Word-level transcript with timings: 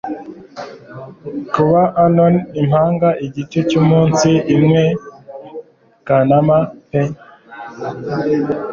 Kuba 1.53 1.81
anon 2.03 2.35
impanga 2.61 3.09
igice 3.25 3.59
cyumunsi 3.69 4.29
umwe 4.55 4.83
Kanama 6.07 6.57
pe 6.89 7.01